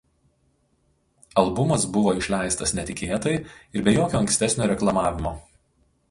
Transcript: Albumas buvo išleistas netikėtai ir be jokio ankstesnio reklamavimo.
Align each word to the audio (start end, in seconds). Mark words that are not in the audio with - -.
Albumas 1.41 1.83
buvo 1.97 2.13
išleistas 2.21 2.73
netikėtai 2.79 3.33
ir 3.79 3.85
be 3.89 3.93
jokio 3.97 4.21
ankstesnio 4.23 4.69
reklamavimo. 4.73 5.35